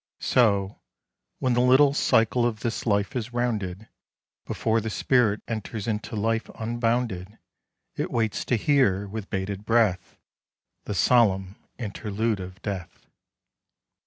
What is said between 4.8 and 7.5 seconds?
the spirit enters into life unbounded,